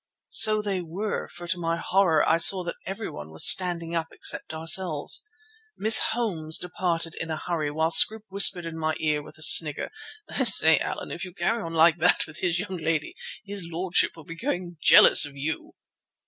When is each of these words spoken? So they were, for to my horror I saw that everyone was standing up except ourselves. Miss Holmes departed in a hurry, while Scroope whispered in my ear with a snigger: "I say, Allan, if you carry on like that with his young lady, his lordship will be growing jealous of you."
So 0.31 0.63
they 0.63 0.81
were, 0.81 1.27
for 1.27 1.45
to 1.47 1.59
my 1.59 1.77
horror 1.77 2.27
I 2.27 2.37
saw 2.37 2.63
that 2.63 2.77
everyone 2.87 3.29
was 3.29 3.47
standing 3.47 3.93
up 3.93 4.07
except 4.11 4.51
ourselves. 4.51 5.27
Miss 5.77 5.99
Holmes 6.09 6.57
departed 6.57 7.13
in 7.19 7.29
a 7.29 7.37
hurry, 7.37 7.69
while 7.69 7.91
Scroope 7.91 8.25
whispered 8.29 8.65
in 8.65 8.79
my 8.79 8.95
ear 8.99 9.21
with 9.21 9.37
a 9.37 9.43
snigger: 9.43 9.91
"I 10.27 10.43
say, 10.45 10.79
Allan, 10.79 11.11
if 11.11 11.23
you 11.23 11.35
carry 11.35 11.61
on 11.61 11.75
like 11.75 11.99
that 11.99 12.25
with 12.25 12.39
his 12.39 12.57
young 12.57 12.77
lady, 12.77 13.13
his 13.45 13.63
lordship 13.63 14.17
will 14.17 14.23
be 14.23 14.33
growing 14.35 14.77
jealous 14.81 15.23
of 15.27 15.35
you." 15.37 15.75